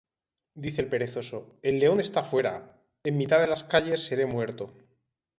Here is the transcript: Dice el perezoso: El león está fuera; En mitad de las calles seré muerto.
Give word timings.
Dice 0.55 0.81
el 0.81 0.87
perezoso: 0.89 1.59
El 1.61 1.77
león 1.79 1.99
está 1.99 2.23
fuera; 2.23 2.75
En 3.03 3.17
mitad 3.17 3.39
de 3.39 3.45
las 3.45 3.63
calles 3.63 4.03
seré 4.03 4.25
muerto. 4.25 4.73